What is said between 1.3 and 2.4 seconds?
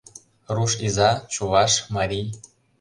чуваш, марий.